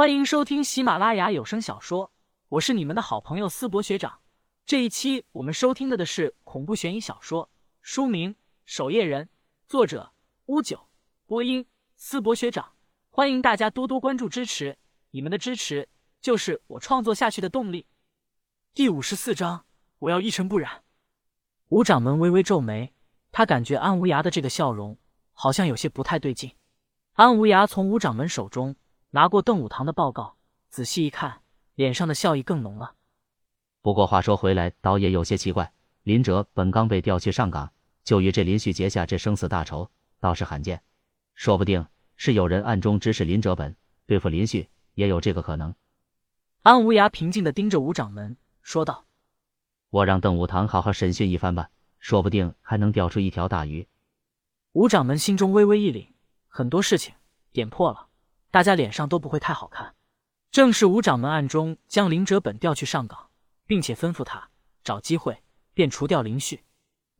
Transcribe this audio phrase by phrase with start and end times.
[0.00, 2.10] 欢迎收听喜马拉雅有声小说，
[2.48, 4.20] 我是你们的好朋友思博学长。
[4.64, 7.50] 这一期我们收听的的是恐怖悬疑小说，
[7.82, 8.32] 书名
[8.64, 9.26] 《守夜人》，
[9.68, 10.10] 作者
[10.46, 10.88] 乌九，
[11.26, 11.66] 播音
[11.96, 12.72] 思博学长。
[13.10, 14.78] 欢迎大家多多关注支持，
[15.10, 15.86] 你们的支持
[16.22, 17.86] 就是我创作下去的动力。
[18.72, 19.66] 第五十四章，
[19.98, 20.82] 我要一尘不染。
[21.68, 22.94] 吴掌门微微皱眉，
[23.30, 24.96] 他感觉安无涯的这个笑容
[25.34, 26.50] 好像有些不太对劲。
[27.12, 28.74] 安无涯从吴掌门手中。
[29.12, 30.36] 拿过邓武堂的报告，
[30.68, 31.42] 仔细一看，
[31.74, 32.94] 脸上的笑意更浓了。
[33.82, 35.72] 不过话说回来，倒也有些奇怪。
[36.04, 37.72] 林哲本刚被调去上岗，
[38.04, 39.90] 就与这林旭结下这生死大仇，
[40.20, 40.82] 倒是罕见。
[41.34, 43.76] 说不定是有人暗中指使林哲本
[44.06, 45.74] 对付林旭，也有这个可能。
[46.62, 49.06] 安无涯平静的盯着吴掌门说道
[49.90, 53.88] ：“我让邓武堂好好审讯一番吧，说不定还能钓出一条大鱼。”
[54.72, 56.06] 吴掌门心中微微一凛，
[56.46, 57.12] 很多事情
[57.50, 58.06] 点破了。
[58.50, 59.94] 大家脸上都不会太好看。
[60.50, 63.30] 正是吴掌门暗中将林哲本调去上岗，
[63.66, 64.50] 并且吩咐他
[64.82, 66.64] 找机会便除掉林旭。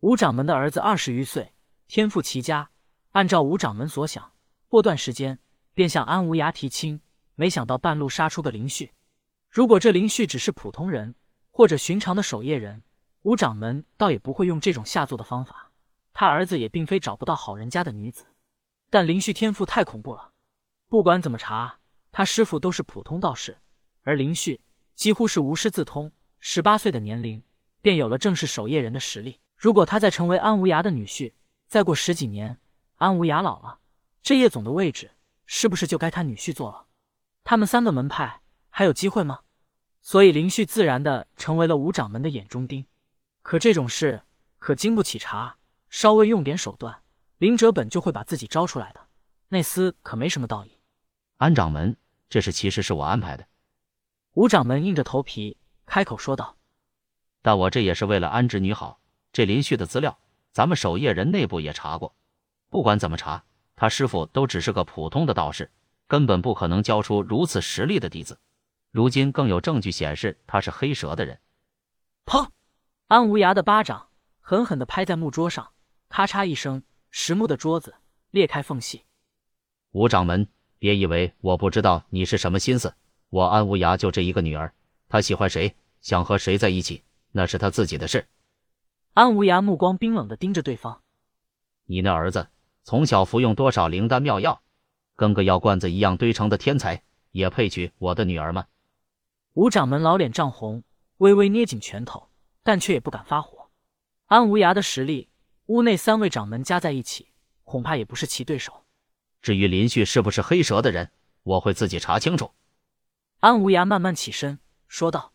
[0.00, 1.54] 吴掌门的儿子二十余岁，
[1.86, 2.70] 天赋奇佳。
[3.12, 4.32] 按照吴掌门所想，
[4.68, 5.38] 过段时间
[5.74, 7.00] 便向安无涯提亲。
[7.34, 8.92] 没想到半路杀出个林旭。
[9.48, 11.14] 如果这林旭只是普通人
[11.50, 12.82] 或者寻常的守夜人，
[13.22, 15.72] 吴掌门倒也不会用这种下作的方法。
[16.12, 18.26] 他儿子也并非找不到好人家的女子，
[18.90, 20.29] 但林旭天赋太恐怖了。
[20.90, 21.78] 不管怎么查，
[22.10, 23.58] 他师傅都是普通道士，
[24.02, 24.60] 而林旭
[24.96, 26.10] 几乎是无师自通，
[26.40, 27.44] 十八岁的年龄
[27.80, 29.38] 便有了正式守夜人的实力。
[29.54, 31.32] 如果他再成为安无涯的女婿，
[31.68, 32.58] 再过十几年，
[32.96, 33.78] 安无涯老了，
[34.20, 35.12] 这叶总的位置
[35.46, 36.86] 是不是就该他女婿做了？
[37.44, 39.42] 他们三个门派还有机会吗？
[40.02, 42.84] 所以林旭自然的成为了吴掌门的眼中钉。
[43.42, 44.24] 可这种事
[44.58, 45.56] 可经不起查，
[45.88, 47.04] 稍微用点手段，
[47.38, 49.06] 林哲本就会把自己招出来的。
[49.50, 50.79] 那厮可没什么道义。
[51.40, 51.96] 安掌门，
[52.28, 53.46] 这事其实是我安排的。
[54.34, 56.58] 吴掌门硬着头皮开口说道
[57.40, 59.00] ：“但我这也是为了安侄女好。
[59.32, 60.18] 这林旭的资料，
[60.52, 62.14] 咱们守夜人内部也查过。
[62.68, 63.42] 不管怎么查，
[63.74, 65.70] 他师傅都只是个普通的道士，
[66.06, 68.38] 根本不可能教出如此实力的弟子。
[68.90, 71.40] 如今更有证据显示他是黑蛇的人。”
[72.26, 72.50] 砰！
[73.06, 74.10] 安无涯的巴掌
[74.42, 75.72] 狠狠的拍在木桌上，
[76.10, 77.94] 咔嚓一声，实木的桌子
[78.30, 79.06] 裂开缝隙。
[79.92, 80.46] 吴掌门。
[80.80, 82.94] 别以为我不知道你是什么心思，
[83.28, 84.72] 我安无涯就这一个女儿，
[85.10, 88.26] 她喜欢谁，想和谁在一起，那是她自己的事。
[89.12, 91.02] 安无涯目光冰冷的盯着对方，
[91.84, 92.48] 你那儿子
[92.82, 94.62] 从小服用多少灵丹妙药，
[95.16, 97.02] 跟个药罐子一样堆成的天才，
[97.32, 98.64] 也配娶我的女儿吗？
[99.52, 100.82] 吴掌门老脸涨红，
[101.18, 102.30] 微微捏紧拳头，
[102.62, 103.68] 但却也不敢发火。
[104.28, 105.28] 安无涯的实力，
[105.66, 107.28] 屋内三位掌门加在一起，
[107.64, 108.86] 恐怕也不是其对手。
[109.42, 111.10] 至于林旭是不是黑蛇的人，
[111.42, 112.52] 我会自己查清楚。
[113.40, 115.32] 安无涯慢慢起身说道：“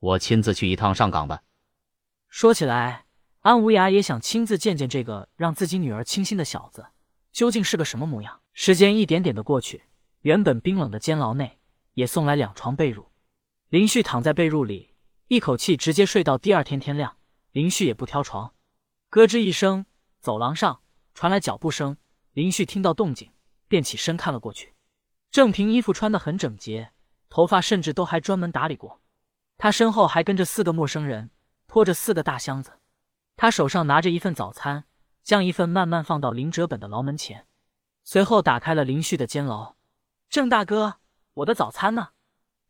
[0.00, 1.42] 我亲自去一趟上岗吧。”
[2.28, 3.06] 说起来，
[3.40, 6.86] 安无涯也想亲自见见这个让自己女儿倾心的小子
[7.30, 8.40] 究竟是个什么模样。
[8.52, 9.84] 时间一点点的过去，
[10.22, 11.58] 原本冰冷的监牢内
[11.94, 13.06] 也送来两床被褥。
[13.68, 14.94] 林旭躺在被褥里，
[15.28, 17.16] 一口气直接睡到第二天天亮。
[17.52, 18.52] 林旭也不挑床，
[19.10, 19.86] 咯吱一声，
[20.20, 20.80] 走廊上
[21.14, 21.96] 传来脚步声。
[22.32, 23.30] 林旭听到动静，
[23.68, 24.74] 便起身看了过去。
[25.30, 26.92] 郑平衣服穿得很整洁，
[27.28, 29.02] 头发甚至都还专门打理过。
[29.58, 31.30] 他身后还跟着四个陌生人，
[31.68, 32.78] 拖着四个大箱子。
[33.36, 34.84] 他手上拿着一份早餐，
[35.22, 37.46] 将一份慢慢放到林哲本的牢门前，
[38.02, 39.76] 随后打开了林旭的监牢。
[40.30, 40.96] 郑大哥，
[41.34, 42.10] 我的早餐呢？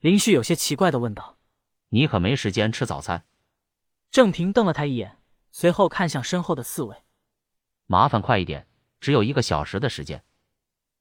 [0.01, 1.39] 林旭有些奇怪的问道。
[1.91, 3.25] 你可没时间吃早餐。
[4.11, 5.19] 郑平瞪了他一眼，
[5.53, 6.97] 随后看向身后的四位，
[7.87, 8.67] 麻烦快一点。
[9.03, 10.23] 只有一个小时的时间，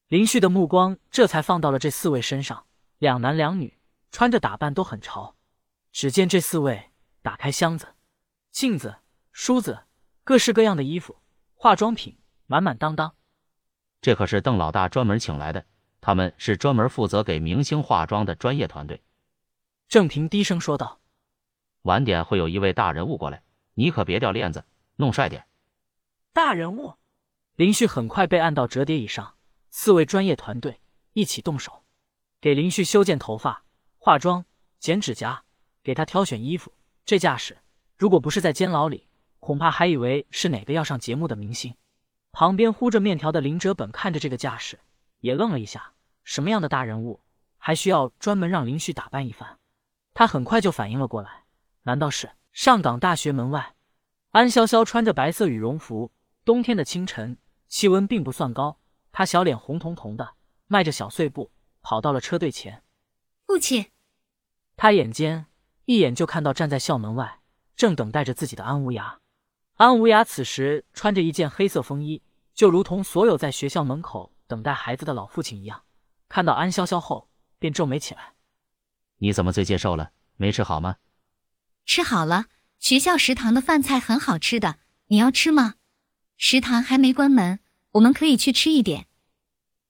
[0.07, 2.65] 林旭的目光这才放到了这四位身上，
[2.97, 3.77] 两男两女，
[4.11, 5.35] 穿着打扮都很潮。
[5.91, 6.89] 只见这四位
[7.21, 7.93] 打开箱子，
[8.49, 8.95] 镜子、
[9.31, 9.83] 梳子，
[10.23, 11.21] 各式各样的衣服、
[11.53, 12.17] 化妆品，
[12.47, 13.13] 满满当当。
[14.01, 15.63] 这可是邓老大专门请来的，
[16.01, 19.03] 他们是专门负责给明星化妆的专业团队。
[19.87, 20.99] 郑平低声说道
[21.83, 23.43] ：“晚点会有一位大人物过来，
[23.75, 24.65] 你可别掉链子，
[24.95, 25.45] 弄帅点。”
[26.33, 26.95] 大人物。
[27.61, 29.35] 林旭很快被按到折叠椅上，
[29.69, 30.81] 四位专业团队
[31.13, 31.83] 一起动手，
[32.41, 33.65] 给林旭修剪头发、
[33.99, 34.45] 化妆、
[34.79, 35.43] 剪指甲，
[35.83, 36.73] 给他挑选衣服。
[37.05, 37.59] 这架势，
[37.99, 39.07] 如果不是在监牢里，
[39.39, 41.75] 恐怕还以为是哪个要上节目的明星。
[42.31, 44.79] 旁边呼着面条的林哲本看着这个架势，
[45.19, 45.93] 也愣了一下：
[46.23, 47.21] 什么样的大人物，
[47.59, 49.59] 还需要专门让林旭打扮一番？
[50.15, 51.43] 他很快就反应了过来，
[51.83, 53.75] 难道是上港大学门外，
[54.31, 56.11] 安潇潇穿着白色羽绒服，
[56.43, 57.37] 冬天的清晨。
[57.71, 58.81] 气温并不算高，
[59.13, 60.33] 他小脸红彤彤的，
[60.67, 62.83] 迈着小碎步，跑到了车队前。
[63.47, 63.91] 父亲，
[64.75, 65.45] 他眼尖，
[65.85, 67.39] 一眼就看到站在校门外
[67.77, 69.19] 正等待着自己的安无涯。
[69.75, 72.21] 安无涯此时穿着一件黑色风衣，
[72.53, 75.83] 就如同所有在学校门口等待孩子的老父亲一样。
[76.27, 78.33] 看到安潇潇后，便皱眉起来
[79.19, 80.11] ：“你怎么最近瘦了？
[80.35, 80.97] 没吃好吗
[81.87, 82.47] ？”“吃好了，
[82.79, 85.75] 学校食堂的饭菜很好吃的，你要吃吗？
[86.43, 87.59] 食堂还没关门，
[87.91, 89.05] 我们可以去吃一点。”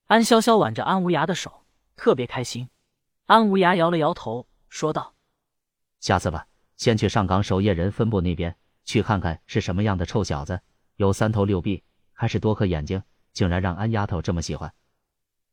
[0.06, 1.64] 安潇潇挽着安无涯的手，
[1.96, 2.68] 特别开心。
[3.24, 5.14] 安无涯摇了摇头，说道
[5.98, 6.46] ：“下次吧，
[6.76, 8.54] 先去上港守夜人分部那边
[8.84, 10.60] 去看看是什么样的臭小子，
[10.96, 11.82] 有三头六臂，
[12.12, 13.02] 还是多颗眼睛，
[13.32, 14.74] 竟然让安丫头这么喜欢。”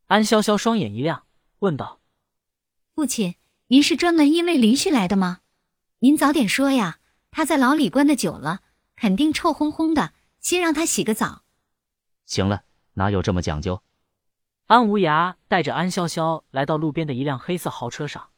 [0.08, 1.24] 安潇潇双眼一亮，
[1.60, 2.02] 问道
[2.94, 3.36] ：“父亲，
[3.68, 5.40] 您是专门因为林旭来的吗？
[6.00, 7.00] 您早点说呀！
[7.32, 8.64] 他在牢里关的久了，
[8.98, 11.44] 肯定臭烘烘的，先让他洗个澡。”
[12.26, 12.64] 行了，
[12.94, 13.82] 哪有这么讲究？
[14.68, 18.30] 安无涯带着安潇潇来到路边的一辆黑色豪车上，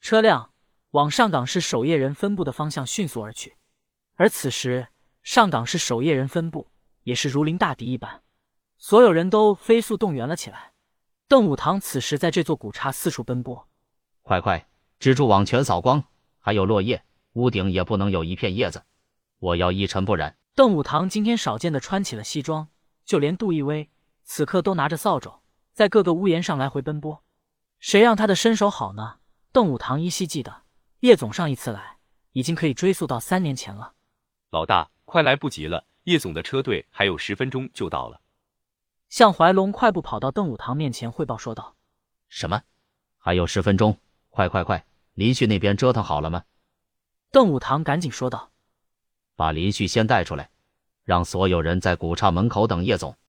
[0.00, 0.52] 车辆
[0.90, 3.56] 往上港市守夜人分部的方向迅速而去。
[4.16, 4.88] 而此时，
[5.22, 6.70] 上港市守夜人分部
[7.04, 8.22] 也是如临大敌一般，
[8.76, 10.72] 所有人都飞速动员了起来。
[11.26, 13.66] 邓武堂此时在这座古刹四处奔波，
[14.22, 14.68] 快快，
[14.98, 16.04] 蜘蛛网全扫光，
[16.38, 17.02] 还有落叶，
[17.32, 18.82] 屋顶也不能有一片叶子，
[19.38, 20.36] 我要一尘不染。
[20.60, 22.68] 邓武堂今天少见的穿起了西装，
[23.06, 23.88] 就连杜一威
[24.24, 25.40] 此刻都拿着扫帚。
[25.72, 27.24] 在各个屋檐上来回奔波，
[27.78, 29.20] 谁让他的身手好呢？
[29.52, 30.64] 邓武堂依稀记得，
[30.98, 31.96] 叶总上一次来
[32.32, 33.94] 已经可以追溯到三年前了。
[34.50, 38.20] 老大，快来不及了，叶总的车队还有十分钟就到了。
[39.08, 41.74] 向怀龙快步跑到邓武堂面前汇报说道
[42.28, 42.60] ：“什么？
[43.16, 43.96] 还有十分钟？
[44.28, 44.84] 快快快！
[45.14, 46.44] 林旭那边折腾好了吗？”
[47.32, 48.49] 邓武堂赶紧说道
[49.40, 50.50] ：“把林旭先带出来，
[51.02, 53.16] 让所有人在古刹门口等叶总。”